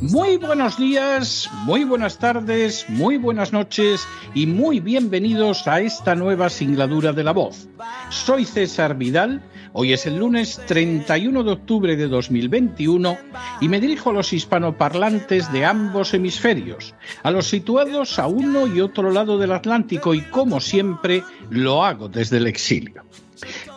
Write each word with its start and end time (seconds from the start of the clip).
Muy 0.00 0.36
buenos 0.36 0.76
días, 0.76 1.48
muy 1.66 1.84
buenas 1.84 2.18
tardes, 2.18 2.86
muy 2.88 3.16
buenas 3.16 3.52
noches 3.52 4.04
y 4.34 4.46
muy 4.46 4.80
bienvenidos 4.80 5.68
a 5.68 5.80
esta 5.80 6.16
nueva 6.16 6.50
singladura 6.50 7.12
de 7.12 7.22
la 7.22 7.30
voz. 7.30 7.68
Soy 8.10 8.44
César 8.44 8.96
Vidal, 8.96 9.40
hoy 9.72 9.92
es 9.92 10.04
el 10.06 10.18
lunes 10.18 10.60
31 10.66 11.44
de 11.44 11.52
octubre 11.52 11.94
de 11.94 12.08
2021 12.08 13.16
y 13.60 13.68
me 13.68 13.80
dirijo 13.80 14.10
a 14.10 14.14
los 14.14 14.32
hispanoparlantes 14.32 15.52
de 15.52 15.64
ambos 15.64 16.12
hemisferios, 16.12 16.96
a 17.22 17.30
los 17.30 17.46
situados 17.46 18.18
a 18.18 18.26
uno 18.26 18.66
y 18.66 18.80
otro 18.80 19.12
lado 19.12 19.38
del 19.38 19.52
Atlántico 19.52 20.12
y 20.12 20.22
como 20.22 20.58
siempre 20.60 21.22
lo 21.50 21.84
hago 21.84 22.08
desde 22.08 22.38
el 22.38 22.48
exilio. 22.48 23.04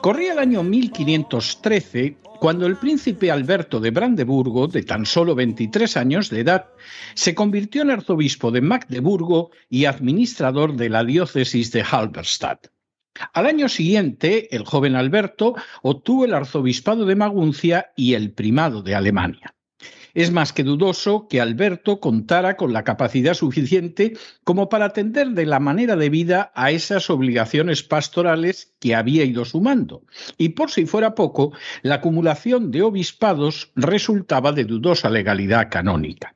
Corría 0.02 0.34
el 0.34 0.40
año 0.40 0.64
1513 0.64 2.18
cuando 2.40 2.66
el 2.66 2.76
príncipe 2.78 3.30
Alberto 3.30 3.80
de 3.80 3.92
Brandeburgo, 3.92 4.68
de 4.68 4.82
tan 4.82 5.06
solo 5.06 5.36
23 5.36 5.96
años 5.96 6.32
de 6.32 6.40
edad, 6.40 6.70
se 7.14 7.36
convirtió 7.36 7.84
en 7.84 7.92
arzobispo 7.92 8.50
de 8.50 8.62
Magdeburgo 8.62 9.52
y 9.70 9.86
administrador 9.86 10.76
de 10.76 10.90
la 10.90 11.04
diócesis 11.04 11.72
de 11.72 11.84
Halberstadt. 11.84 12.70
Al 13.34 13.46
año 13.46 13.70
siguiente, 13.70 14.56
el 14.56 14.66
joven 14.66 14.96
Alberto 14.96 15.54
obtuvo 15.84 16.26
el 16.26 16.34
arzobispado 16.34 17.06
de 17.06 17.16
Maguncia 17.16 17.92
y 17.96 18.16
el 18.16 18.32
primado 18.32 18.82
de 18.82 18.96
Alemania. 18.96 19.54
Es 20.14 20.32
más 20.32 20.54
que 20.54 20.64
dudoso 20.64 21.28
que 21.28 21.42
Alberto 21.42 22.00
contara 22.00 22.58
con 22.58 22.74
la 22.74 22.84
capacidad 22.84 23.34
suficiente 23.34 24.18
como 24.44 24.70
para 24.70 24.86
atender 24.86 25.30
de 25.30 25.46
la 25.46 25.60
manera 25.60 25.96
debida 25.96 26.52
a 26.56 26.72
esas 26.72 27.10
obligaciones 27.10 27.84
pastorales 27.84 28.74
que 28.80 28.96
había 28.96 29.24
ido 29.24 29.46
sumando. 29.46 30.04
Y 30.38 30.50
por 30.50 30.72
si 30.72 30.86
fuera 30.86 31.16
poco, 31.16 31.54
la 31.82 31.96
acumulación 31.96 32.72
de 32.72 32.82
obispados 32.82 33.72
resultaba 33.76 34.52
de 34.52 34.66
dudosa 34.66 35.10
legalidad 35.10 35.70
canónica. 35.70 36.36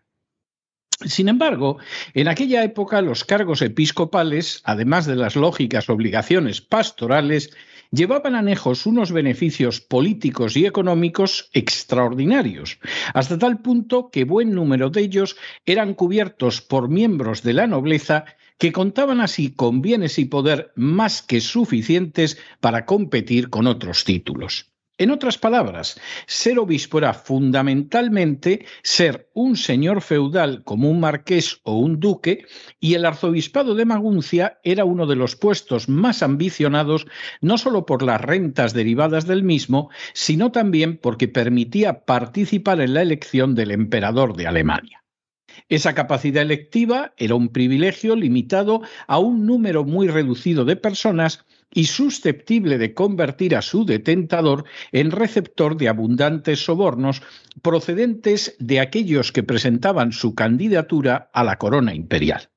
Sin 1.04 1.28
embargo, 1.28 1.78
en 2.14 2.30
aquella 2.30 2.64
época 2.64 3.02
los 3.02 3.26
cargos 3.26 3.62
episcopales, 3.62 4.62
además 4.64 5.06
de 5.06 5.18
las 5.18 5.36
lógicas 5.36 5.90
obligaciones 5.90 6.62
pastorales, 6.62 7.52
llevaban 7.92 8.36
anejos 8.36 8.86
unos 8.86 9.12
beneficios 9.12 9.82
políticos 9.82 10.58
y 10.58 10.66
económicos 10.66 11.50
extraordinarios, 11.54 12.80
hasta 13.14 13.38
tal 13.38 13.62
punto 13.62 14.10
que 14.10 14.24
buen 14.24 14.52
número 14.52 14.90
de 14.90 15.02
ellos 15.02 15.38
eran 15.66 15.94
cubiertos 15.94 16.62
por 16.62 16.90
miembros 16.90 17.44
de 17.44 17.54
la 17.54 17.68
nobleza 17.68 18.26
que 18.58 18.72
contaban 18.72 19.22
así 19.22 19.52
con 19.52 19.82
bienes 19.82 20.18
y 20.20 20.26
poder 20.26 20.72
más 20.76 21.22
que 21.22 21.42
suficientes 21.42 22.38
para 22.60 22.86
competir 22.86 23.50
con 23.50 23.68
otros 23.68 24.04
títulos. 24.04 24.75
En 24.98 25.12
otras 25.12 25.38
palabras, 25.38 26.00
ser 26.26 26.58
obispo 26.58 27.00
era 27.00 27.14
fundamentalmente 27.14 28.66
ser 28.82 29.30
un 29.34 29.58
señor 29.58 30.02
feudal 30.02 30.64
como 30.64 30.90
un 30.90 31.02
marqués 31.02 31.60
o 31.64 31.78
un 31.78 32.00
duque, 32.00 32.46
y 32.80 32.94
el 32.94 33.06
arzobispado 33.06 33.76
de 33.76 33.84
Maguncia 33.84 34.60
era 34.64 34.86
uno 34.86 35.06
de 35.06 35.18
los 35.18 35.36
puestos 35.36 35.90
más 35.90 36.24
ambicionados, 36.24 37.08
no 37.42 37.58
solo 37.58 37.86
por 37.86 38.04
las 38.04 38.22
rentas 38.22 38.74
derivadas 38.74 39.28
del 39.28 39.44
mismo, 39.44 39.90
sino 40.14 40.54
también 40.54 40.98
porque 40.98 41.28
permitía 41.28 42.06
participar 42.06 42.80
en 42.80 42.94
la 42.94 43.02
elección 43.02 43.54
del 43.54 43.72
emperador 43.72 44.38
de 44.38 44.48
Alemania. 44.48 45.05
Esa 45.70 45.94
capacidad 45.94 46.44
electiva 46.44 47.14
era 47.18 47.36
un 47.36 47.50
privilegio 47.50 48.16
limitado 48.16 48.82
a 49.08 49.20
un 49.20 49.46
número 49.46 49.84
muy 49.84 50.08
reducido 50.08 50.66
de 50.66 50.76
personas 50.76 51.46
y 51.74 51.86
susceptible 51.86 52.78
de 52.78 52.94
convertir 52.94 53.56
a 53.56 53.62
su 53.62 53.86
detentador 53.86 54.66
en 54.92 55.12
receptor 55.12 55.78
de 55.78 55.90
abundantes 55.90 56.64
sobornos 56.64 57.22
procedentes 57.62 58.56
de 58.60 58.80
aquellos 58.80 59.32
que 59.32 59.44
presentaban 59.44 60.12
su 60.12 60.36
candidatura 60.36 61.30
a 61.34 61.44
la 61.44 61.58
corona 61.58 61.94
imperial. 61.94 62.50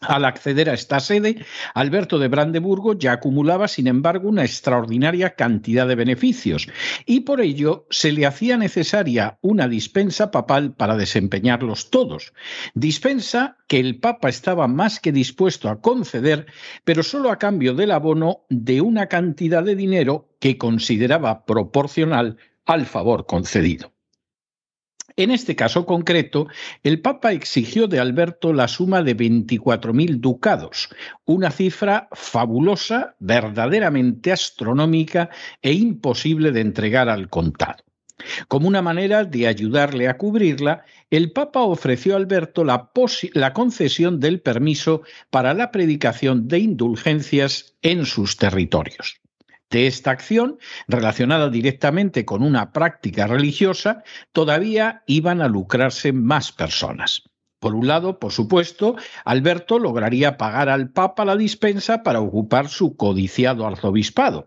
Al 0.00 0.24
acceder 0.24 0.70
a 0.70 0.74
esta 0.74 1.00
sede, 1.00 1.44
Alberto 1.74 2.20
de 2.20 2.28
Brandeburgo 2.28 2.94
ya 2.94 3.12
acumulaba, 3.12 3.66
sin 3.66 3.88
embargo, 3.88 4.28
una 4.28 4.44
extraordinaria 4.44 5.34
cantidad 5.34 5.88
de 5.88 5.96
beneficios 5.96 6.68
y 7.04 7.20
por 7.20 7.40
ello 7.40 7.86
se 7.90 8.12
le 8.12 8.24
hacía 8.24 8.56
necesaria 8.56 9.38
una 9.40 9.66
dispensa 9.66 10.30
papal 10.30 10.72
para 10.72 10.96
desempeñarlos 10.96 11.90
todos. 11.90 12.32
Dispensa 12.74 13.56
que 13.66 13.80
el 13.80 13.98
Papa 13.98 14.28
estaba 14.28 14.68
más 14.68 15.00
que 15.00 15.10
dispuesto 15.10 15.68
a 15.68 15.80
conceder, 15.80 16.46
pero 16.84 17.02
solo 17.02 17.32
a 17.32 17.38
cambio 17.38 17.74
del 17.74 17.90
abono 17.90 18.44
de 18.48 18.80
una 18.80 19.08
cantidad 19.08 19.64
de 19.64 19.74
dinero 19.74 20.28
que 20.38 20.58
consideraba 20.58 21.44
proporcional 21.44 22.36
al 22.66 22.86
favor 22.86 23.26
concedido. 23.26 23.97
En 25.18 25.32
este 25.32 25.56
caso 25.56 25.84
concreto, 25.84 26.46
el 26.84 27.00
Papa 27.00 27.32
exigió 27.32 27.88
de 27.88 27.98
Alberto 27.98 28.52
la 28.52 28.68
suma 28.68 29.02
de 29.02 29.16
24.000 29.16 30.20
ducados, 30.20 30.90
una 31.24 31.50
cifra 31.50 32.08
fabulosa, 32.12 33.16
verdaderamente 33.18 34.30
astronómica 34.30 35.28
e 35.60 35.72
imposible 35.72 36.52
de 36.52 36.60
entregar 36.60 37.08
al 37.08 37.28
contado. 37.28 37.82
Como 38.46 38.68
una 38.68 38.80
manera 38.80 39.24
de 39.24 39.48
ayudarle 39.48 40.06
a 40.06 40.16
cubrirla, 40.16 40.84
el 41.10 41.32
Papa 41.32 41.62
ofreció 41.62 42.14
a 42.14 42.18
Alberto 42.18 42.62
la, 42.62 42.92
la, 43.32 43.52
concesión 43.52 44.20
del 44.20 44.40
permiso 44.40 45.02
para 45.30 45.52
la 45.52 45.72
predicación 45.72 46.46
de 46.46 46.60
indulgencias 46.60 47.74
en 47.82 48.06
sus 48.06 48.36
territorios 48.36 49.20
de 49.70 49.86
esta 49.86 50.10
acción, 50.10 50.58
relacionada 50.86 51.50
directamente 51.50 52.24
con 52.24 52.42
una 52.42 52.72
práctica 52.72 53.26
religiosa, 53.26 54.02
todavía 54.32 55.02
iban 55.06 55.42
a 55.42 55.48
lucrarse 55.48 56.12
más 56.12 56.52
personas. 56.52 57.22
Por 57.60 57.74
un 57.74 57.88
lado, 57.88 58.20
por 58.20 58.30
supuesto, 58.30 58.96
Alberto 59.24 59.80
lograría 59.80 60.36
pagar 60.36 60.68
al 60.68 60.90
Papa 60.90 61.24
la 61.24 61.36
dispensa 61.36 62.04
para 62.04 62.20
ocupar 62.20 62.68
su 62.68 62.96
codiciado 62.96 63.66
arzobispado. 63.66 64.46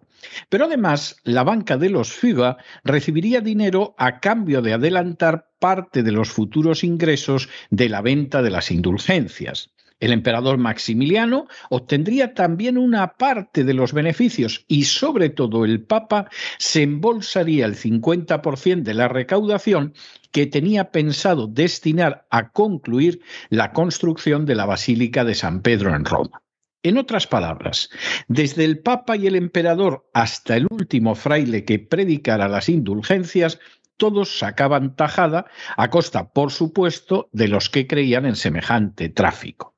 Pero 0.49 0.65
además, 0.65 1.17
la 1.23 1.43
banca 1.43 1.77
de 1.77 1.89
los 1.89 2.13
FIBA 2.13 2.57
recibiría 2.83 3.41
dinero 3.41 3.95
a 3.97 4.19
cambio 4.19 4.61
de 4.61 4.73
adelantar 4.73 5.49
parte 5.59 6.03
de 6.03 6.11
los 6.11 6.29
futuros 6.29 6.83
ingresos 6.83 7.49
de 7.69 7.89
la 7.89 8.01
venta 8.01 8.41
de 8.41 8.51
las 8.51 8.71
indulgencias. 8.71 9.71
El 10.01 10.13
emperador 10.13 10.57
Maximiliano 10.57 11.47
obtendría 11.69 12.33
también 12.33 12.79
una 12.79 13.13
parte 13.13 13.63
de 13.63 13.75
los 13.75 13.93
beneficios 13.93 14.65
y 14.67 14.85
sobre 14.85 15.29
todo 15.29 15.63
el 15.63 15.83
Papa 15.83 16.27
se 16.57 16.81
embolsaría 16.81 17.67
el 17.67 17.75
50% 17.75 18.81
de 18.81 18.93
la 18.95 19.07
recaudación 19.07 19.93
que 20.31 20.47
tenía 20.47 20.91
pensado 20.91 21.45
destinar 21.45 22.25
a 22.31 22.49
concluir 22.49 23.21
la 23.49 23.73
construcción 23.73 24.45
de 24.47 24.55
la 24.55 24.65
Basílica 24.65 25.23
de 25.23 25.35
San 25.35 25.61
Pedro 25.61 25.95
en 25.95 26.03
Roma. 26.03 26.41
En 26.81 26.97
otras 26.97 27.27
palabras, 27.27 27.91
desde 28.27 28.65
el 28.65 28.79
Papa 28.79 29.15
y 29.15 29.27
el 29.27 29.35
emperador 29.35 30.09
hasta 30.15 30.57
el 30.57 30.65
último 30.71 31.13
fraile 31.13 31.63
que 31.63 31.77
predicara 31.77 32.47
las 32.47 32.69
indulgencias, 32.69 33.59
todos 33.97 34.39
sacaban 34.39 34.95
tajada 34.95 35.45
a 35.77 35.91
costa, 35.91 36.31
por 36.33 36.51
supuesto, 36.51 37.29
de 37.33 37.49
los 37.49 37.69
que 37.69 37.85
creían 37.85 38.25
en 38.25 38.35
semejante 38.35 39.09
tráfico. 39.09 39.70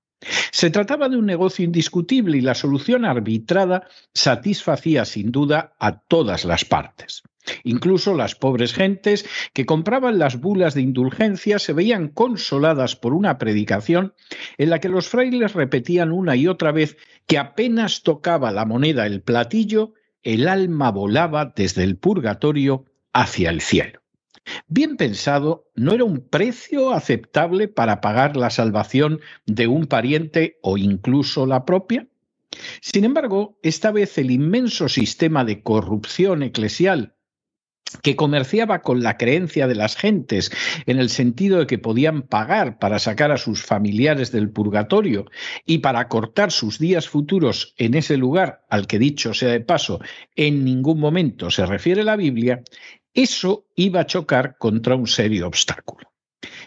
Se 0.51 0.69
trataba 0.69 1.09
de 1.09 1.17
un 1.17 1.25
negocio 1.25 1.65
indiscutible 1.65 2.37
y 2.37 2.41
la 2.41 2.55
solución 2.55 3.05
arbitrada 3.05 3.87
satisfacía 4.13 5.05
sin 5.05 5.31
duda 5.31 5.73
a 5.79 5.99
todas 5.99 6.45
las 6.45 6.65
partes. 6.65 7.23
Incluso 7.63 8.13
las 8.13 8.35
pobres 8.35 8.73
gentes 8.73 9.25
que 9.53 9.65
compraban 9.65 10.17
las 10.17 10.39
bulas 10.39 10.73
de 10.73 10.81
indulgencia 10.81 11.59
se 11.59 11.73
veían 11.73 12.07
consoladas 12.07 12.95
por 12.95 13.13
una 13.13 13.37
predicación 13.37 14.13
en 14.57 14.69
la 14.69 14.79
que 14.79 14.89
los 14.89 15.09
frailes 15.09 15.53
repetían 15.53 16.11
una 16.11 16.35
y 16.35 16.47
otra 16.47 16.71
vez 16.71 16.97
que 17.27 17.37
apenas 17.37 18.03
tocaba 18.03 18.51
la 18.51 18.65
moneda 18.65 19.05
el 19.05 19.21
platillo, 19.21 19.93
el 20.21 20.47
alma 20.47 20.91
volaba 20.91 21.53
desde 21.53 21.83
el 21.83 21.97
purgatorio 21.97 22.85
hacia 23.11 23.49
el 23.49 23.61
cielo. 23.61 24.02
Bien 24.67 24.97
pensado, 24.97 25.69
¿no 25.75 25.93
era 25.93 26.03
un 26.03 26.27
precio 26.27 26.93
aceptable 26.93 27.67
para 27.67 28.01
pagar 28.01 28.35
la 28.35 28.49
salvación 28.49 29.21
de 29.45 29.67
un 29.67 29.85
pariente 29.85 30.57
o 30.61 30.77
incluso 30.77 31.45
la 31.45 31.65
propia? 31.65 32.07
Sin 32.81 33.03
embargo, 33.03 33.57
esta 33.63 33.91
vez 33.91 34.17
el 34.17 34.31
inmenso 34.31 34.89
sistema 34.89 35.43
de 35.45 35.63
corrupción 35.63 36.43
eclesial 36.43 37.15
que 38.01 38.15
comerciaba 38.15 38.81
con 38.81 39.03
la 39.03 39.17
creencia 39.17 39.67
de 39.67 39.75
las 39.75 39.95
gentes 39.95 40.51
en 40.85 40.97
el 40.97 41.09
sentido 41.09 41.59
de 41.59 41.67
que 41.67 41.77
podían 41.77 42.23
pagar 42.23 42.79
para 42.79 42.99
sacar 42.99 43.31
a 43.31 43.37
sus 43.37 43.63
familiares 43.63 44.31
del 44.31 44.49
purgatorio 44.49 45.25
y 45.65 45.79
para 45.79 46.07
cortar 46.07 46.51
sus 46.51 46.79
días 46.79 47.07
futuros 47.07 47.75
en 47.77 47.93
ese 47.93 48.17
lugar 48.17 48.65
al 48.69 48.87
que 48.87 48.99
dicho 48.99 49.33
sea 49.33 49.49
de 49.49 49.59
paso 49.59 49.99
en 50.35 50.65
ningún 50.65 50.99
momento 50.99 51.51
se 51.51 51.65
refiere 51.65 52.03
la 52.03 52.15
Biblia, 52.15 52.63
eso 53.13 53.65
iba 53.75 54.01
a 54.01 54.05
chocar 54.05 54.57
contra 54.57 54.95
un 54.95 55.07
serio 55.07 55.47
obstáculo. 55.47 56.13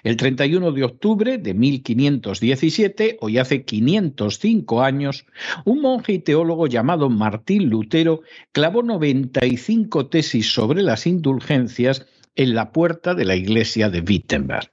El 0.03 0.17
31 0.17 0.73
de 0.73 0.85
octubre 0.85 1.39
de 1.39 1.53
1517, 1.53 3.19
hoy 3.21 3.39
hace 3.39 3.65
505 3.65 4.83
años, 4.83 5.27
un 5.65 5.81
monje 5.81 6.15
y 6.15 6.19
teólogo 6.21 6.67
llamado 6.67 7.11
Martín 7.11 7.69
Lutero 7.69 8.23
clavó 8.53 8.83
95 8.83 10.07
tesis 10.07 10.53
sobre 10.53 10.83
las 10.83 11.07
indulgencias 11.07 12.07
en 12.37 12.55
la 12.55 12.73
puerta 12.73 13.15
de 13.15 13.25
la 13.25 13.37
iglesia 13.37 13.91
de 13.91 14.01
Wittenberg. 14.01 14.71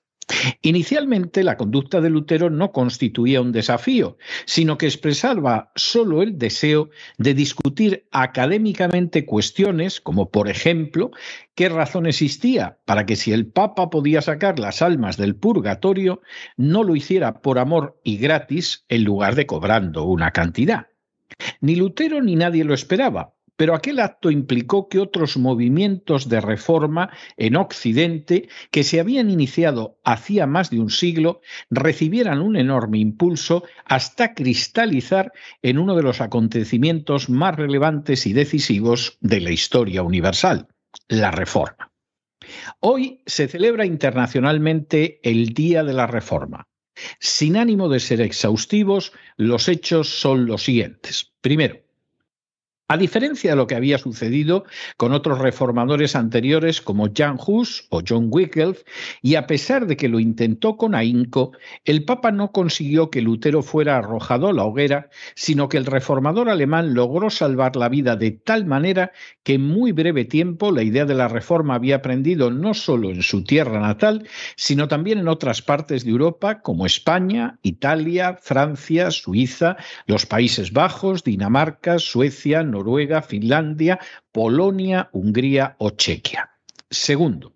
Inicialmente 0.62 1.44
la 1.44 1.58
conducta 1.58 2.02
de 2.02 2.10
Lutero 2.10 2.50
no 2.50 2.72
constituía 2.72 3.42
un 3.42 3.52
desafío, 3.52 4.18
sino 4.46 4.78
que 4.78 4.86
expresaba 4.86 5.72
solo 5.75 6.22
el 6.22 6.38
deseo 6.38 6.90
de 7.18 7.34
discutir 7.34 8.08
académicamente 8.12 9.25
cuestiones 9.25 10.02
como, 10.02 10.30
por 10.30 10.50
ejemplo, 10.50 11.12
qué 11.56 11.70
razón 11.70 12.06
existía 12.06 12.78
para 12.86 13.06
que 13.06 13.16
si 13.16 13.34
el 13.34 13.48
Papa 13.48 13.90
podía 13.90 14.22
sacar 14.22 14.60
las 14.60 14.81
almas 14.81 15.18
del 15.18 15.36
purgatorio, 15.36 16.22
no 16.58 16.84
lo 16.84 16.96
hiciera 16.96 17.42
por 17.42 17.60
amor 17.60 18.00
y 18.04 18.18
gratis 18.18 18.86
en 18.90 19.04
lugar 19.04 19.36
de 19.36 19.46
cobrando 19.46 20.04
una 20.06 20.31
cantidad. 20.31 20.88
Ni 21.62 21.76
Lutero 21.76 22.22
ni 22.22 22.36
nadie 22.36 22.64
lo 22.64 22.74
esperaba, 22.74 23.34
pero 23.63 23.75
aquel 23.75 24.01
acto 24.01 24.30
implicó 24.30 24.89
que 24.89 25.00
otros 25.00 25.38
movimientos 25.38 26.27
de 26.27 26.42
reforma 26.42 27.12
en 27.38 27.56
Occidente, 27.56 28.50
que 28.71 28.83
se 28.83 29.00
habían 29.00 29.30
iniciado 29.30 30.01
hacía 30.04 30.45
más 30.45 30.69
de 30.69 30.81
un 30.81 30.89
siglo, 30.89 31.39
recibieran 31.69 32.42
un 32.42 32.57
enorme 32.57 32.98
impulso 32.98 33.63
hasta 33.86 34.33
cristalizar 34.33 35.31
en 35.62 35.77
uno 35.77 35.95
de 35.95 36.04
los 36.04 36.19
acontecimientos 36.19 37.30
más 37.30 37.56
relevantes 37.56 38.27
y 38.27 38.33
decisivos 38.33 39.18
de 39.21 39.39
la 39.39 39.51
historia 39.51 40.04
universal, 40.04 40.68
la 41.07 41.31
Reforma. 41.31 41.89
Hoy 42.81 43.21
se 43.25 43.48
celebra 43.48 43.86
internacionalmente 43.86 45.21
el 45.24 45.54
Día 45.54 45.86
de 45.86 45.94
la 45.94 46.06
Reforma. 46.06 46.68
Sin 47.21 47.56
ánimo 47.56 47.88
de 47.88 48.01
ser 48.01 48.19
exhaustivos, 48.19 49.13
los 49.38 49.69
hechos 49.69 50.09
son 50.09 50.48
los 50.48 50.63
siguientes. 50.63 51.31
Primero, 51.39 51.82
a 52.88 52.97
diferencia 52.97 53.51
de 53.51 53.56
lo 53.56 53.65
que 53.65 53.75
había 53.75 53.97
sucedido 53.97 54.65
con 54.97 55.13
otros 55.13 55.39
reformadores 55.39 56.15
anteriores 56.15 56.81
como 56.81 57.07
Jan 57.15 57.38
Hus 57.45 57.88
o 57.89 58.01
John 58.07 58.27
Wycliffe, 58.30 58.83
y 59.21 59.35
a 59.35 59.47
pesar 59.47 59.88
de 59.88 59.95
que 59.95 60.09
lo 60.09 60.19
intentó 60.19 60.75
con 60.75 60.94
ahínco, 60.94 61.53
el 61.85 62.03
Papa 62.03 62.31
no 62.31 62.51
consiguió 62.51 63.09
que 63.09 63.21
Lutero 63.21 63.63
fuera 63.63 63.97
arrojado 63.97 64.47
a 64.47 64.53
la 64.53 64.63
hoguera, 64.63 65.09
sino 65.35 65.69
que 65.69 65.77
el 65.77 65.85
reformador 65.85 66.50
alemán 66.50 66.94
logró 66.94 67.30
salvar 67.30 67.75
la 67.75 67.89
vida 67.89 68.15
de 68.15 68.31
tal 68.31 68.65
manera 68.65 69.12
que 69.44 69.53
en 69.56 69.65
muy 69.65 69.91
breve 69.91 70.25
tiempo 70.25 70.71
la 70.71 70.83
idea 70.83 71.06
de 71.06 71.15
la 71.15 71.27
reforma 71.27 71.75
había 71.75 71.97
aprendido 71.97 72.51
no 72.51 72.74
solo 72.74 73.09
en 73.09 73.24
su 73.24 73.44
tierra 73.44 73.80
natal, 73.80 74.27
sino 74.56 74.88
también 74.88 75.19
en 75.19 75.27
otras 75.27 75.62
partes 75.62 76.03
de 76.03 76.12
Europa 76.12 76.62
como 76.62 76.85
España, 76.85 77.59
Italia, 77.62 78.38
Francia, 78.41 79.12
Suiza, 79.12 79.77
los 80.06 80.25
Países 80.25 80.74
Bajos, 80.74 81.24
Dinamarca, 81.24 82.00
Suecia, 82.00 82.63
Noruega, 82.74 83.22
Finlandia, 83.22 84.00
Polonia, 84.31 85.10
Hungría 85.14 85.75
o 85.80 85.92
Chequia. 85.92 86.50
Segundo, 86.94 87.54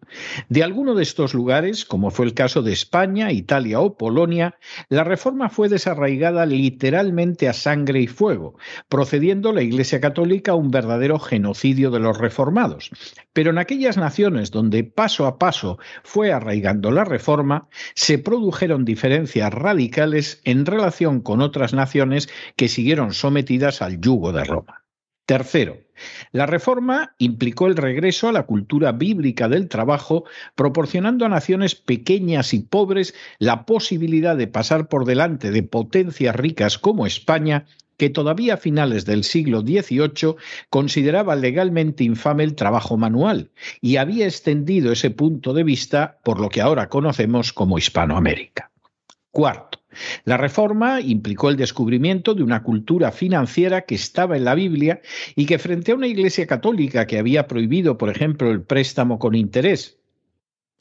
de 0.49 0.63
alguno 0.63 0.95
de 0.95 1.03
estos 1.03 1.35
lugares, 1.35 1.85
como 1.85 2.09
fue 2.09 2.25
el 2.25 2.33
caso 2.33 2.63
de 2.63 2.73
España, 2.73 3.31
Italia 3.31 3.79
o 3.79 3.95
Polonia, 3.95 4.55
la 4.89 5.03
reforma 5.03 5.49
fue 5.49 5.69
desarraigada 5.69 6.47
literalmente 6.47 7.47
a 7.47 7.53
sangre 7.53 8.01
y 8.01 8.07
fuego, 8.07 8.57
procediendo 8.89 9.53
la 9.53 9.61
Iglesia 9.61 10.01
Católica 10.01 10.53
a 10.53 10.55
un 10.55 10.71
verdadero 10.71 11.19
genocidio 11.19 11.91
de 11.91 11.99
los 11.99 12.17
reformados. 12.17 12.89
Pero 13.31 13.51
en 13.51 13.59
aquellas 13.59 13.95
naciones 13.95 14.49
donde 14.49 14.83
paso 14.83 15.27
a 15.27 15.37
paso 15.37 15.77
fue 16.03 16.31
arraigando 16.31 16.89
la 16.89 17.03
reforma, 17.03 17.69
se 17.93 18.17
produjeron 18.17 18.85
diferencias 18.85 19.53
radicales 19.53 20.41
en 20.45 20.65
relación 20.65 21.21
con 21.21 21.41
otras 21.41 21.75
naciones 21.75 22.27
que 22.55 22.69
siguieron 22.69 23.13
sometidas 23.13 23.83
al 23.83 24.01
yugo 24.01 24.31
de 24.31 24.45
Roma. 24.45 24.86
Tercero, 25.27 25.81
la 26.31 26.45
reforma 26.45 27.13
implicó 27.17 27.67
el 27.67 27.75
regreso 27.75 28.29
a 28.29 28.31
la 28.31 28.43
cultura 28.43 28.93
bíblica 28.93 29.49
del 29.49 29.67
trabajo, 29.67 30.23
proporcionando 30.55 31.25
a 31.25 31.29
naciones 31.29 31.75
pequeñas 31.75 32.53
y 32.53 32.59
pobres 32.59 33.13
la 33.37 33.65
posibilidad 33.65 34.37
de 34.37 34.47
pasar 34.47 34.87
por 34.87 35.03
delante 35.03 35.51
de 35.51 35.63
potencias 35.63 36.33
ricas 36.33 36.77
como 36.77 37.05
España, 37.05 37.65
que 37.97 38.09
todavía 38.09 38.53
a 38.53 38.57
finales 38.57 39.03
del 39.05 39.25
siglo 39.25 39.63
XVIII 39.63 40.37
consideraba 40.69 41.35
legalmente 41.35 42.05
infame 42.05 42.45
el 42.45 42.55
trabajo 42.55 42.95
manual 42.95 43.51
y 43.81 43.97
había 43.97 44.27
extendido 44.27 44.93
ese 44.93 45.09
punto 45.09 45.51
de 45.51 45.63
vista 45.63 46.19
por 46.23 46.39
lo 46.39 46.47
que 46.47 46.61
ahora 46.61 46.87
conocemos 46.87 47.51
como 47.51 47.77
Hispanoamérica. 47.77 48.71
Cuarto, 49.31 49.76
la 50.25 50.37
reforma 50.37 51.01
implicó 51.01 51.49
el 51.49 51.55
descubrimiento 51.55 52.33
de 52.33 52.43
una 52.43 52.63
cultura 52.63 53.11
financiera 53.11 53.81
que 53.81 53.95
estaba 53.95 54.37
en 54.37 54.45
la 54.45 54.55
Biblia 54.55 55.01
y 55.35 55.45
que 55.45 55.59
frente 55.59 55.91
a 55.91 55.95
una 55.95 56.07
Iglesia 56.07 56.45
católica 56.45 57.07
que 57.07 57.17
había 57.17 57.47
prohibido, 57.47 57.97
por 57.97 58.09
ejemplo, 58.09 58.51
el 58.51 58.61
préstamo 58.61 59.19
con 59.19 59.35
interés, 59.35 59.97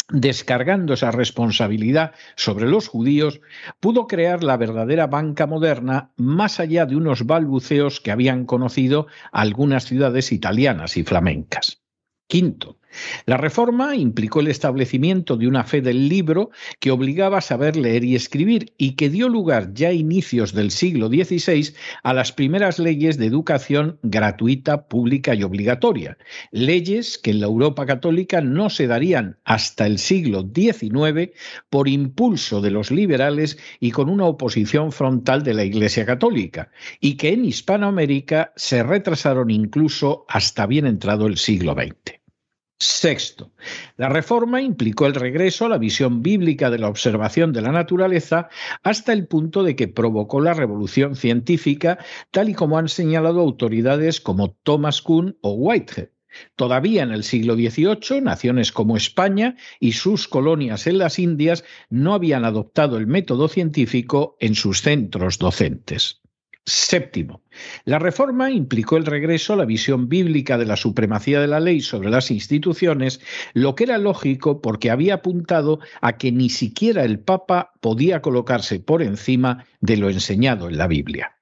descargando 0.09 0.95
esa 0.95 1.11
responsabilidad 1.11 2.13
sobre 2.37 2.67
los 2.67 2.89
judíos, 2.89 3.41
pudo 3.81 4.07
crear 4.07 4.43
la 4.45 4.57
verdadera 4.57 5.07
banca 5.07 5.47
moderna 5.47 6.13
más 6.17 6.61
allá 6.61 6.87
de 6.87 6.97
unos 6.97 7.27
balbuceos 7.27 8.01
que 8.01 8.11
habían 8.11 8.45
conocido 8.45 9.07
algunas 9.33 9.85
ciudades 9.85 10.33
italianas 10.33 10.97
y 10.97 11.03
flamencas. 11.03 11.83
Quinto, 12.29 12.79
la 13.27 13.37
reforma 13.37 13.97
implicó 13.97 14.41
el 14.41 14.49
establecimiento 14.49 15.37
de 15.37 15.49
una 15.49 15.65
fe 15.65 15.81
del 15.81 16.09
libro 16.09 16.51
que 16.81 16.91
obligaba 16.91 17.39
a 17.39 17.43
saber 17.43 17.77
leer 17.77 18.05
y 18.05 18.15
escribir 18.15 18.73
y 18.79 18.93
que 18.93 19.11
dio 19.11 19.29
lugar 19.29 19.73
ya 19.75 19.89
a 19.89 19.93
inicios 19.93 20.53
del 20.53 20.71
siglo 20.71 21.09
XVI 21.09 21.75
a 22.03 22.15
las 22.15 22.33
primeras 22.33 22.79
leyes 22.79 23.19
de 23.19 23.27
educación 23.27 23.99
gratuita, 24.03 24.89
pública 24.89 25.35
y 25.35 25.43
obligatoria, 25.43 26.19
leyes 26.51 27.19
que 27.19 27.31
en 27.31 27.41
la 27.41 27.47
Europa 27.47 27.87
católica 27.87 28.41
no 28.41 28.71
se 28.71 28.87
darían 28.87 29.39
hasta 29.45 29.87
el 29.87 29.99
siglo 29.99 30.49
XIX 30.55 31.31
por 31.71 31.89
impulso 31.89 32.61
de 32.61 32.71
los 32.71 32.91
liberales 32.91 33.59
y 33.81 33.91
con 33.91 34.09
una 34.09 34.25
oposición 34.25 34.93
frontal 34.93 35.43
de 35.43 35.55
la 35.55 35.65
Iglesia 35.65 36.07
católica, 36.07 36.71
y 37.01 37.17
que 37.17 37.33
en 37.33 37.45
Hispanoamérica 37.45 38.53
se 38.57 38.83
retrasaron 38.83 39.51
incluso 39.51 40.25
hasta 40.29 40.67
bien 40.67 40.87
entrado 40.87 41.27
el 41.27 41.37
siglo 41.37 41.75
XX. 41.75 42.26
Sexto, 42.79 43.53
la 43.97 44.11
reforma 44.11 44.61
implicó 44.61 45.07
el 45.07 45.15
regreso 45.15 45.65
a 45.65 45.71
la 45.71 45.79
visión 45.79 46.23
bíblica 46.23 46.69
de 46.69 46.79
la 46.79 46.89
observación 46.89 47.55
de 47.55 47.63
la 47.63 47.73
naturaleza 47.73 48.51
hasta 48.83 49.15
el 49.15 49.27
punto 49.27 49.63
de 49.63 49.75
que 49.77 49.89
provocó 49.89 50.43
la 50.43 50.53
revolución 50.53 51.17
científica, 51.17 51.99
tal 52.31 52.51
y 52.51 52.55
como 52.55 52.77
han 52.77 52.91
señalado 52.91 53.41
autoridades 53.41 54.21
como 54.21 54.53
Thomas 54.63 55.01
Kuhn 55.01 55.39
o 55.41 55.53
Whitehead. 55.53 56.11
Todavía 56.55 57.03
en 57.03 57.13
el 57.13 57.25
siglo 57.25 57.55
XVIII, 57.55 58.21
naciones 58.21 58.73
como 58.73 58.99
España 58.99 59.57
y 59.81 59.93
sus 59.93 60.29
colonias 60.29 60.87
en 60.87 60.99
las 60.99 61.19
Indias 61.19 61.65
no 61.89 62.13
habían 62.13 62.45
adoptado 62.45 62.99
el 62.99 63.07
método 63.07 63.49
científico 63.49 64.37
en 64.39 64.55
sus 64.55 64.83
centros 64.83 65.39
docentes. 65.39 66.21
Séptimo, 66.69 67.43
la 67.85 68.01
reforma 68.01 68.51
implicó 68.51 68.97
el 68.97 69.07
regreso 69.07 69.53
a 69.53 69.57
la 69.57 69.65
visión 69.65 70.09
bíblica 70.09 70.59
de 70.59 70.67
la 70.67 70.75
supremacía 70.75 71.41
de 71.41 71.47
la 71.47 71.61
ley 71.61 71.81
sobre 71.81 72.11
las 72.11 72.33
instituciones, 72.33 73.21
lo 73.55 73.77
que 73.77 73.85
era 73.85 73.99
lógico 73.99 74.61
porque 74.61 74.91
había 74.91 75.15
apuntado 75.15 75.79
a 76.01 76.17
que 76.17 76.33
ni 76.33 76.51
siquiera 76.51 77.05
el 77.05 77.21
Papa 77.21 77.73
podía 77.81 78.21
colocarse 78.21 78.81
por 78.81 79.01
encima 79.01 79.65
de 79.81 79.97
lo 79.97 80.11
enseñado 80.11 80.69
en 80.69 80.77
la 80.77 80.89
Biblia. 80.89 81.36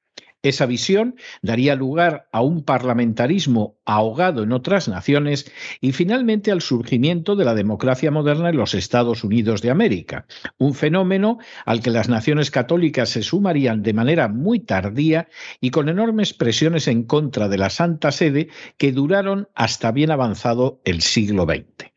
Esa 0.45 0.67
visión 0.67 1.17
daría 1.41 1.75
lugar 1.75 2.29
a 2.31 2.43
un 2.43 2.65
parlamentarismo 2.65 3.79
ahogado 3.87 4.43
en 4.43 4.53
otras 4.53 4.89
naciones 4.89 5.51
y 5.81 5.93
finalmente 5.93 6.53
al 6.53 6.61
surgimiento 6.61 7.35
de 7.35 7.47
la 7.47 7.55
democracia 7.55 8.11
moderna 8.11 8.51
en 8.51 8.59
los 8.59 8.75
Estados 8.75 9.25
Unidos 9.25 9.63
de 9.63 9.71
América, 9.71 10.27
un 10.59 10.75
fenómeno 10.75 11.39
al 11.65 11.81
que 11.81 11.89
las 11.89 12.11
naciones 12.11 12.51
católicas 12.51 13.09
se 13.09 13.23
sumarían 13.23 13.83
de 13.83 13.95
manera 13.95 14.29
muy 14.29 14.61
tardía 14.61 15.29
y 15.63 15.71
con 15.71 15.89
enormes 15.89 16.35
presiones 16.35 16.89
en 16.89 17.05
contra 17.05 17.49
de 17.49 17.57
la 17.57 17.71
Santa 17.71 18.13
Sede 18.13 18.49
que 18.77 18.93
duraron 18.93 19.49
hasta 19.55 19.93
bien 19.93 20.11
avanzado 20.11 20.83
el 20.85 21.01
siglo 21.01 21.45
XX. 21.45 21.91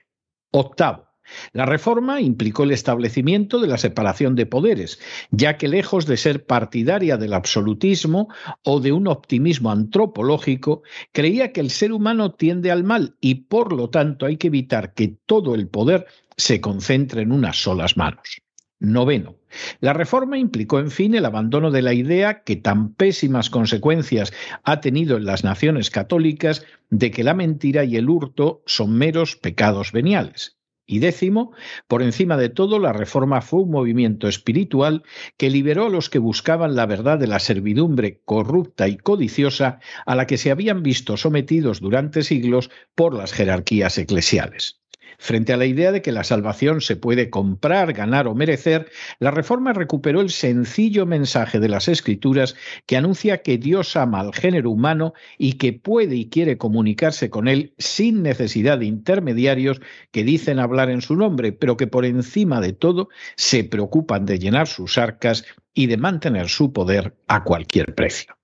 Octavo, 0.52 1.07
la 1.54 1.66
reforma 1.66 2.22
implicó 2.22 2.64
el 2.64 2.72
establecimiento 2.72 3.60
de 3.60 3.68
la 3.68 3.78
separación 3.78 4.36
de 4.36 4.46
poderes, 4.46 5.00
ya 5.32 5.58
que 5.58 5.68
lejos 5.68 6.06
de 6.06 6.18
ser 6.18 6.46
partidaria 6.46 7.18
del 7.18 7.34
absolutismo 7.34 8.30
o 8.64 8.80
de 8.80 8.92
un 8.92 9.08
optimismo 9.08 9.72
antropológico, 9.72 10.84
creía 11.12 11.52
que 11.52 11.62
el 11.62 11.70
ser 11.70 11.92
humano 11.92 12.34
tiende 12.34 12.72
al 12.72 12.84
mal 12.84 13.16
y 13.20 13.36
por 13.36 13.74
lo 13.74 13.90
tanto 13.90 14.26
hay 14.26 14.38
que 14.38 14.48
evitar 14.48 14.94
que 14.94 15.18
todo 15.26 15.56
el 15.56 15.68
poder 15.68 16.08
se 16.36 16.62
concentre 16.62 17.22
en 17.22 17.32
unas 17.32 17.62
solas 17.62 17.98
manos. 17.98 18.42
Noveno. 18.80 19.38
La 19.80 19.94
reforma 19.94 20.38
implicó, 20.38 20.80
en 20.80 20.92
fin, 20.92 21.16
el 21.16 21.26
abandono 21.26 21.72
de 21.72 21.82
la 21.82 21.94
idea 21.94 22.44
que 22.44 22.58
tan 22.58 22.94
pésimas 22.94 23.50
consecuencias 23.50 24.32
ha 24.64 24.82
tenido 24.82 25.18
en 25.18 25.26
las 25.26 25.44
naciones 25.44 25.90
católicas 25.90 26.64
de 26.92 27.10
que 27.10 27.24
la 27.24 27.34
mentira 27.34 27.86
y 27.86 27.96
el 27.96 28.08
hurto 28.08 28.62
son 28.68 28.94
meros 28.94 29.36
pecados 29.36 29.92
veniales. 29.92 30.57
Y 30.90 31.00
décimo, 31.00 31.52
por 31.90 32.02
encima 32.02 32.38
de 32.38 32.48
todo, 32.48 32.80
la 32.80 32.94
reforma 32.94 33.42
fue 33.42 33.60
un 33.62 33.72
movimiento 33.72 34.30
espiritual 34.30 35.04
que 35.36 35.50
liberó 35.50 35.88
a 35.88 35.90
los 35.90 36.10
que 36.10 36.18
buscaban 36.18 36.78
la 36.78 36.86
verdad 36.86 37.20
de 37.20 37.28
la 37.28 37.40
servidumbre 37.40 38.22
corrupta 38.24 38.88
y 38.88 38.96
codiciosa 38.96 39.80
a 40.06 40.16
la 40.16 40.26
que 40.28 40.38
se 40.38 40.50
habían 40.50 40.84
visto 40.84 41.18
sometidos 41.18 41.82
durante 41.82 42.24
siglos 42.24 42.72
por 42.96 43.14
las 43.14 43.34
jerarquías 43.34 43.98
eclesiales. 43.98 44.80
Frente 45.18 45.54
a 45.54 45.58
la 45.58 45.66
idea 45.66 45.92
de 45.92 46.02
que 46.02 46.12
la 46.12 46.24
salvación 46.24 46.82
se 46.82 46.96
puede 46.96 47.30
comprar, 47.30 47.94
ganar 47.94 48.28
o 48.28 48.36
merecer, 48.36 48.90
la 49.20 49.32
Reforma 49.32 49.74
recuperó 49.74 50.22
el 50.22 50.30
sencillo 50.30 51.06
mensaje 51.06 51.60
de 51.60 51.70
las 51.70 51.88
Escrituras 51.88 52.56
que 52.86 52.98
anuncia 52.98 53.42
que 53.42 53.58
Dios 53.58 53.96
ama 53.96 54.20
al 54.20 54.34
género 54.34 54.72
humano 54.72 55.14
y 55.38 55.54
que 55.54 55.74
puede 55.74 56.16
y 56.16 56.30
quiere 56.30 56.58
comunicarse 56.58 57.30
con 57.30 57.48
él 57.48 57.74
sin 57.78 58.24
necesidad 58.24 58.78
de 58.78 58.86
intermediarios 58.86 59.82
que 60.12 60.24
dicen 60.24 60.60
hablar 60.60 60.90
en 60.90 61.02
su 61.02 61.16
nombre, 61.16 61.52
pero 61.52 61.78
que 61.78 61.88
por 61.88 62.06
encima 62.06 62.62
de 62.62 62.74
todo 62.74 63.10
se 63.36 63.64
preocupan 63.64 64.26
de 64.26 64.40
llenar 64.40 64.68
sus 64.68 64.98
arcas 64.98 65.46
y 65.74 65.88
de 65.88 65.98
mantener 65.98 66.50
su 66.50 66.74
poder 66.74 67.16
a 67.28 67.44
cualquier 67.44 67.94
precio. 67.94 68.38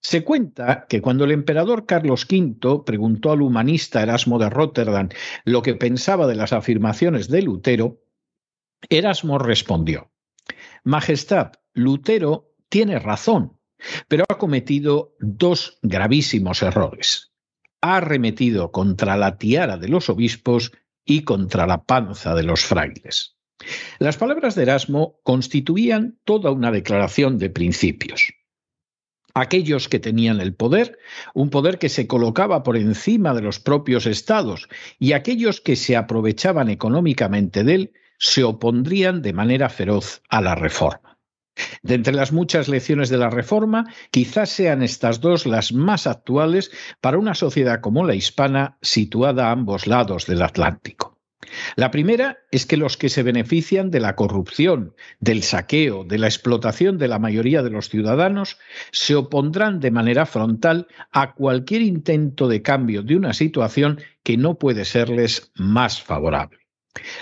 Se 0.00 0.22
cuenta 0.22 0.86
que 0.88 1.00
cuando 1.00 1.24
el 1.24 1.32
emperador 1.32 1.84
Carlos 1.84 2.26
V 2.30 2.84
preguntó 2.86 3.32
al 3.32 3.42
humanista 3.42 4.02
Erasmo 4.02 4.38
de 4.38 4.48
Rotterdam 4.48 5.08
lo 5.44 5.62
que 5.62 5.74
pensaba 5.74 6.26
de 6.26 6.36
las 6.36 6.52
afirmaciones 6.52 7.28
de 7.28 7.42
Lutero, 7.42 8.00
Erasmo 8.88 9.38
respondió, 9.38 10.10
Majestad, 10.84 11.52
Lutero 11.74 12.52
tiene 12.68 12.98
razón, 13.00 13.58
pero 14.06 14.24
ha 14.28 14.38
cometido 14.38 15.16
dos 15.18 15.78
gravísimos 15.82 16.62
errores. 16.62 17.32
Ha 17.80 17.96
arremetido 17.96 18.70
contra 18.70 19.16
la 19.16 19.36
tiara 19.36 19.78
de 19.78 19.88
los 19.88 20.08
obispos 20.08 20.72
y 21.04 21.22
contra 21.22 21.66
la 21.66 21.84
panza 21.84 22.34
de 22.34 22.44
los 22.44 22.64
frailes. 22.64 23.36
Las 23.98 24.16
palabras 24.16 24.54
de 24.54 24.62
Erasmo 24.62 25.18
constituían 25.24 26.18
toda 26.24 26.52
una 26.52 26.70
declaración 26.70 27.38
de 27.38 27.50
principios 27.50 28.32
aquellos 29.40 29.88
que 29.88 29.98
tenían 29.98 30.40
el 30.40 30.54
poder, 30.54 30.98
un 31.34 31.50
poder 31.50 31.78
que 31.78 31.88
se 31.88 32.06
colocaba 32.06 32.62
por 32.62 32.76
encima 32.76 33.34
de 33.34 33.42
los 33.42 33.60
propios 33.60 34.06
estados, 34.06 34.68
y 34.98 35.12
aquellos 35.12 35.60
que 35.60 35.76
se 35.76 35.96
aprovechaban 35.96 36.68
económicamente 36.68 37.64
de 37.64 37.74
él, 37.74 37.92
se 38.18 38.44
opondrían 38.44 39.22
de 39.22 39.32
manera 39.32 39.68
feroz 39.68 40.22
a 40.28 40.40
la 40.40 40.54
reforma. 40.54 41.18
De 41.82 41.94
entre 41.94 42.14
las 42.14 42.32
muchas 42.32 42.68
lecciones 42.68 43.08
de 43.08 43.18
la 43.18 43.30
reforma, 43.30 43.92
quizás 44.10 44.50
sean 44.50 44.82
estas 44.82 45.20
dos 45.20 45.46
las 45.46 45.72
más 45.72 46.06
actuales 46.06 46.70
para 47.00 47.18
una 47.18 47.34
sociedad 47.34 47.80
como 47.80 48.04
la 48.04 48.14
hispana 48.14 48.78
situada 48.80 49.48
a 49.48 49.52
ambos 49.52 49.86
lados 49.86 50.26
del 50.26 50.42
Atlántico. 50.42 51.17
La 51.76 51.90
primera 51.90 52.38
es 52.50 52.66
que 52.66 52.76
los 52.76 52.96
que 52.96 53.08
se 53.08 53.22
benefician 53.22 53.90
de 53.90 54.00
la 54.00 54.16
corrupción, 54.16 54.94
del 55.20 55.42
saqueo, 55.42 56.04
de 56.04 56.18
la 56.18 56.26
explotación 56.26 56.98
de 56.98 57.08
la 57.08 57.18
mayoría 57.18 57.62
de 57.62 57.70
los 57.70 57.88
ciudadanos, 57.88 58.58
se 58.90 59.14
opondrán 59.14 59.80
de 59.80 59.90
manera 59.90 60.26
frontal 60.26 60.88
a 61.12 61.34
cualquier 61.34 61.82
intento 61.82 62.48
de 62.48 62.62
cambio 62.62 63.02
de 63.02 63.16
una 63.16 63.32
situación 63.32 64.00
que 64.22 64.36
no 64.36 64.58
puede 64.58 64.84
serles 64.84 65.52
más 65.54 66.02
favorable. 66.02 66.57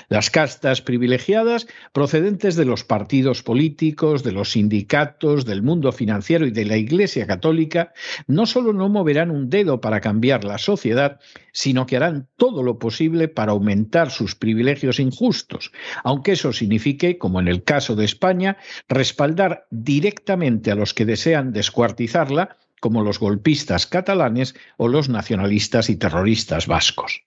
Las 0.09 0.31
castas 0.31 0.83
privilegiadas 0.83 1.67
procedentes 1.93 2.57
de 2.57 2.65
los 2.65 2.85
partidos 2.85 3.43
políticos, 3.43 4.23
de 4.23 4.33
los 4.33 4.53
sindicatos, 4.53 5.45
del 5.45 5.63
mundo 5.63 5.93
financiero 5.93 6.47
y 6.47 6.51
de 6.51 6.65
la 6.65 6.77
Iglesia 6.77 7.27
Católica 7.27 7.93
no 8.27 8.47
solo 8.47 8.73
no 8.73 8.89
moverán 8.89 9.31
un 9.31 9.51
dedo 9.51 9.81
para 9.81 10.01
cambiar 10.01 10.45
la 10.45 10.59
sociedad, 10.59 11.21
sino 11.53 11.87
que 11.87 11.97
harán 11.97 12.29
todo 12.37 12.63
lo 12.63 12.79
posible 12.79 13.29
para 13.29 13.53
aumentar 13.53 14.11
sus 14.11 14.35
privilegios 14.35 15.01
injustos, 15.01 15.73
aunque 16.05 16.33
eso 16.33 16.53
signifique, 16.53 17.19
como 17.19 17.41
en 17.41 17.49
el 17.49 17.65
caso 17.65 17.97
de 17.97 18.05
España, 18.05 18.59
respaldar 18.89 19.67
directamente 19.71 20.71
a 20.71 20.75
los 20.75 20.95
que 20.95 21.05
desean 21.07 21.53
descuartizarla, 21.53 22.57
como 22.81 23.03
los 23.03 23.19
golpistas 23.19 23.87
catalanes 23.87 24.55
o 24.77 24.89
los 24.89 25.09
nacionalistas 25.09 25.89
y 25.89 25.97
terroristas 25.97 26.67
vascos. 26.67 27.23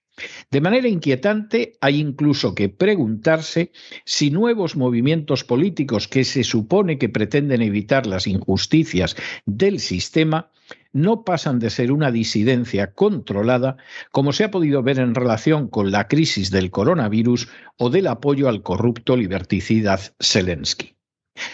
De 0.51 0.61
manera 0.61 0.87
inquietante, 0.87 1.73
hay 1.81 1.99
incluso 1.99 2.55
que 2.55 2.69
preguntarse 2.69 3.71
si 4.05 4.31
nuevos 4.31 4.75
movimientos 4.75 5.43
políticos 5.43 6.07
que 6.07 6.23
se 6.23 6.43
supone 6.43 6.97
que 6.97 7.09
pretenden 7.09 7.61
evitar 7.61 8.05
las 8.05 8.27
injusticias 8.27 9.15
del 9.45 9.79
sistema 9.79 10.49
no 10.91 11.23
pasan 11.23 11.59
de 11.59 11.69
ser 11.69 11.91
una 11.91 12.11
disidencia 12.11 12.93
controlada, 12.93 13.77
como 14.11 14.33
se 14.33 14.43
ha 14.43 14.51
podido 14.51 14.81
ver 14.83 14.99
en 14.99 15.15
relación 15.15 15.67
con 15.67 15.91
la 15.91 16.07
crisis 16.07 16.51
del 16.51 16.71
coronavirus 16.71 17.47
o 17.77 17.89
del 17.89 18.07
apoyo 18.07 18.49
al 18.49 18.63
corrupto 18.63 19.15
liberticida 19.15 19.99
Zelensky. 20.19 20.98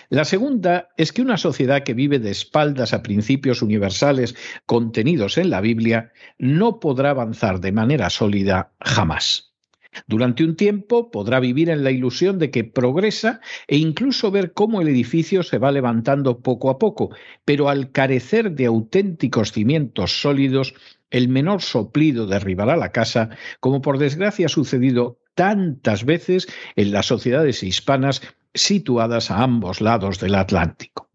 La 0.10 0.26
segunda 0.26 0.90
es 0.98 1.12
que 1.12 1.22
una 1.22 1.38
sociedad 1.38 1.84
que 1.84 1.94
vive 1.94 2.20
de 2.20 2.32
espaldas 2.32 2.94
a 2.94 3.04
principios 3.04 3.62
universales 3.62 4.36
contenidos 4.66 5.38
en 5.38 5.50
la 5.50 5.62
Biblia 5.62 6.12
no 6.38 6.80
podrá 6.80 7.12
avanzar 7.12 7.60
de 7.60 7.72
manera 7.72 8.10
sólida 8.10 8.72
jamás. 8.80 9.56
Durante 10.08 10.44
un 10.44 10.56
tiempo 10.56 11.10
podrá 11.10 11.40
vivir 11.40 11.70
en 11.70 11.84
la 11.84 11.92
ilusión 11.92 12.38
de 12.40 12.52
que 12.52 12.64
progresa 12.64 13.40
e 13.68 13.78
incluso 13.78 14.32
ver 14.32 14.54
cómo 14.54 14.82
el 14.82 14.88
edificio 14.88 15.44
se 15.44 15.58
va 15.58 15.72
levantando 15.72 16.40
poco 16.42 16.70
a 16.70 16.78
poco, 16.78 17.12
pero 17.46 17.70
al 17.70 17.92
carecer 17.92 18.52
de 18.52 18.66
auténticos 18.66 19.52
cimientos 19.52 20.22
sólidos, 20.22 20.74
el 21.10 21.30
menor 21.30 21.62
soplido 21.62 22.28
derribará 22.28 22.76
la 22.76 22.92
casa, 22.92 23.30
como 23.60 23.82
por 23.82 23.98
desgracia 23.98 24.48
ha 24.48 24.50
sucedido 24.50 25.20
tantas 25.34 26.06
veces 26.06 26.48
en 26.76 26.92
las 26.92 27.06
sociedades 27.06 27.64
hispanas 27.64 28.22
situadas 28.56 29.30
a 29.30 29.44
ambos 29.44 29.82
lados 29.82 30.20
del 30.20 30.36
Atlántico. 30.36 31.10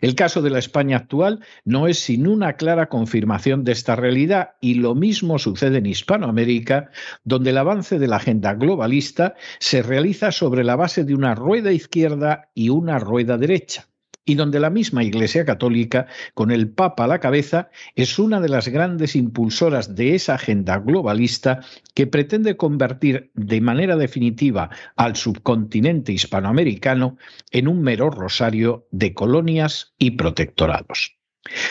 El 0.00 0.14
caso 0.14 0.42
de 0.42 0.50
la 0.50 0.58
España 0.58 0.96
actual 0.96 1.40
no 1.64 1.86
es 1.88 1.98
sin 1.98 2.26
una 2.26 2.54
clara 2.54 2.88
confirmación 2.88 3.64
de 3.64 3.72
esta 3.72 3.96
realidad 3.96 4.54
y 4.60 4.74
lo 4.74 4.94
mismo 4.94 5.38
sucede 5.38 5.78
en 5.78 5.86
Hispanoamérica, 5.86 6.90
donde 7.24 7.50
el 7.50 7.58
avance 7.58 7.98
de 7.98 8.06
la 8.06 8.16
agenda 8.16 8.54
globalista 8.54 9.34
se 9.58 9.82
realiza 9.82 10.32
sobre 10.32 10.64
la 10.64 10.76
base 10.76 11.04
de 11.04 11.14
una 11.14 11.34
rueda 11.34 11.72
izquierda 11.72 12.48
y 12.54 12.68
una 12.68 12.98
rueda 12.98 13.36
derecha 13.36 13.88
y 14.26 14.34
donde 14.34 14.60
la 14.60 14.68
misma 14.68 15.04
Iglesia 15.04 15.46
Católica, 15.46 16.06
con 16.34 16.50
el 16.50 16.68
Papa 16.68 17.04
a 17.04 17.06
la 17.06 17.20
cabeza, 17.20 17.70
es 17.94 18.18
una 18.18 18.40
de 18.40 18.50
las 18.50 18.68
grandes 18.68 19.16
impulsoras 19.16 19.94
de 19.94 20.14
esa 20.14 20.34
agenda 20.34 20.78
globalista 20.78 21.60
que 21.94 22.08
pretende 22.08 22.56
convertir 22.56 23.30
de 23.34 23.60
manera 23.62 23.96
definitiva 23.96 24.68
al 24.96 25.16
subcontinente 25.16 26.12
hispanoamericano 26.12 27.16
en 27.52 27.68
un 27.68 27.80
mero 27.80 28.10
rosario 28.10 28.88
de 28.90 29.14
colonias 29.14 29.94
y 29.96 30.10
protectorados. 30.10 31.16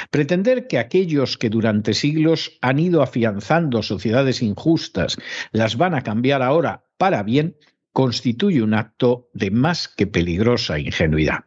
Pretender 0.10 0.68
que 0.68 0.80
aquellos 0.80 1.38
que 1.38 1.50
durante 1.50 1.94
siglos 1.94 2.58
han 2.62 2.80
ido 2.80 3.02
afianzando 3.02 3.84
sociedades 3.84 4.42
injustas 4.42 5.18
las 5.52 5.76
van 5.76 5.94
a 5.94 6.02
cambiar 6.02 6.42
ahora 6.42 6.86
para 6.98 7.24
bien 7.24 7.58
constituye 7.92 8.62
un 8.62 8.74
acto 8.74 9.30
de 9.34 9.52
más 9.52 9.90
que 9.90 10.08
peligrosa 10.08 10.80
ingenuidad. 10.80 11.46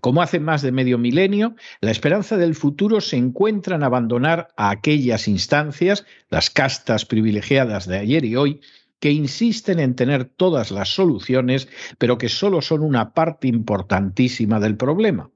Como 0.00 0.22
hace 0.22 0.40
más 0.40 0.62
de 0.62 0.72
medio 0.72 0.98
milenio, 0.98 1.54
la 1.80 1.90
esperanza 1.90 2.36
del 2.36 2.54
futuro 2.54 3.00
se 3.00 3.16
encuentra 3.16 3.76
en 3.76 3.82
abandonar 3.82 4.48
a 4.56 4.70
aquellas 4.70 5.28
instancias, 5.28 6.04
las 6.30 6.50
castas 6.50 7.04
privilegiadas 7.04 7.86
de 7.86 7.98
ayer 7.98 8.24
y 8.24 8.36
hoy, 8.36 8.60
que 9.00 9.12
insisten 9.12 9.78
en 9.78 9.94
tener 9.94 10.24
todas 10.24 10.70
las 10.70 10.88
soluciones, 10.88 11.68
pero 11.98 12.18
que 12.18 12.28
solo 12.28 12.62
son 12.62 12.82
una 12.82 13.14
parte 13.14 13.48
importantísima 13.48 14.58
del 14.60 14.76
problema, 14.76 15.30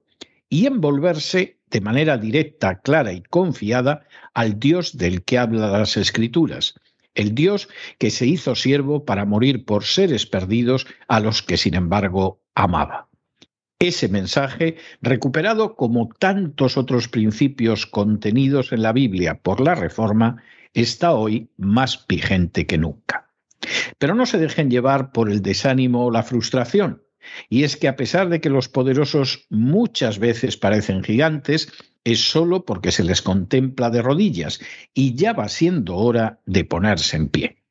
y 0.48 0.66
envolverse 0.66 1.58
de 1.70 1.80
manera 1.80 2.18
directa, 2.18 2.80
clara 2.80 3.12
y 3.12 3.22
confiada 3.22 4.04
al 4.34 4.58
Dios 4.58 4.96
del 4.96 5.22
que 5.22 5.38
habla 5.38 5.68
las 5.68 5.96
Escrituras, 5.96 6.74
el 7.14 7.34
Dios 7.34 7.68
que 7.98 8.10
se 8.10 8.26
hizo 8.26 8.54
siervo 8.54 9.04
para 9.04 9.24
morir 9.24 9.64
por 9.64 9.84
seres 9.84 10.26
perdidos 10.26 10.86
a 11.08 11.20
los 11.20 11.42
que 11.42 11.56
sin 11.56 11.74
embargo 11.74 12.42
amaba. 12.54 13.08
Ese 13.82 14.08
mensaje, 14.08 14.76
recuperado 15.00 15.74
como 15.74 16.08
tantos 16.08 16.76
otros 16.76 17.08
principios 17.08 17.84
contenidos 17.84 18.70
en 18.70 18.80
la 18.80 18.92
Biblia 18.92 19.40
por 19.42 19.60
la 19.60 19.74
Reforma, 19.74 20.40
está 20.72 21.14
hoy 21.14 21.50
más 21.56 22.06
vigente 22.06 22.64
que 22.68 22.78
nunca. 22.78 23.28
Pero 23.98 24.14
no 24.14 24.24
se 24.24 24.38
dejen 24.38 24.70
llevar 24.70 25.10
por 25.10 25.28
el 25.28 25.42
desánimo 25.42 26.06
o 26.06 26.12
la 26.12 26.22
frustración. 26.22 27.02
Y 27.48 27.64
es 27.64 27.76
que 27.76 27.88
a 27.88 27.96
pesar 27.96 28.28
de 28.28 28.40
que 28.40 28.50
los 28.50 28.68
poderosos 28.68 29.46
muchas 29.50 30.20
veces 30.20 30.56
parecen 30.56 31.02
gigantes, 31.02 31.72
es 32.04 32.20
solo 32.20 32.64
porque 32.64 32.92
se 32.92 33.02
les 33.02 33.20
contempla 33.20 33.90
de 33.90 34.00
rodillas 34.00 34.60
y 34.94 35.16
ya 35.16 35.32
va 35.32 35.48
siendo 35.48 35.96
hora 35.96 36.38
de 36.46 36.64
ponerse 36.64 37.16
en 37.16 37.28
pie. 37.30 37.61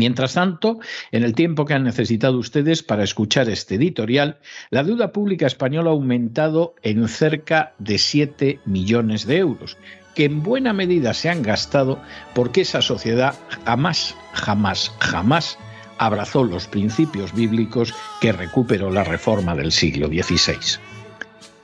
Mientras 0.00 0.34
tanto, 0.34 0.78
en 1.10 1.24
el 1.24 1.34
tiempo 1.34 1.64
que 1.64 1.74
han 1.74 1.82
necesitado 1.82 2.38
ustedes 2.38 2.84
para 2.84 3.02
escuchar 3.02 3.50
este 3.50 3.74
editorial, 3.74 4.38
la 4.70 4.84
deuda 4.84 5.10
pública 5.10 5.48
española 5.48 5.90
ha 5.90 5.92
aumentado 5.92 6.76
en 6.84 7.08
cerca 7.08 7.74
de 7.80 7.98
7 7.98 8.60
millones 8.64 9.26
de 9.26 9.38
euros, 9.38 9.76
que 10.14 10.26
en 10.26 10.44
buena 10.44 10.72
medida 10.72 11.14
se 11.14 11.30
han 11.30 11.42
gastado 11.42 12.00
porque 12.32 12.60
esa 12.60 12.80
sociedad 12.80 13.34
jamás, 13.64 14.14
jamás, 14.34 14.92
jamás 15.00 15.58
abrazó 15.98 16.44
los 16.44 16.68
principios 16.68 17.34
bíblicos 17.34 17.92
que 18.20 18.30
recuperó 18.30 18.92
la 18.92 19.02
reforma 19.02 19.56
del 19.56 19.72
siglo 19.72 20.06
XVI. 20.06 20.78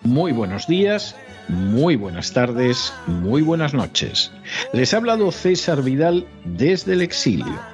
Muy 0.02 0.32
buenos 0.32 0.66
días, 0.66 1.14
muy 1.46 1.94
buenas 1.94 2.32
tardes, 2.32 2.92
muy 3.06 3.42
buenas 3.42 3.74
noches. 3.74 4.32
Les 4.72 4.92
ha 4.92 4.96
hablado 4.96 5.30
César 5.30 5.84
Vidal 5.84 6.26
desde 6.44 6.94
el 6.94 7.02
exilio 7.02 7.73